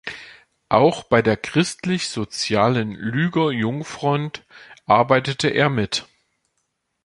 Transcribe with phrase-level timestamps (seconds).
[0.69, 4.47] Auch bei der christlichsozialen Lueger-Jungfront
[4.87, 6.07] arbeitete er mit.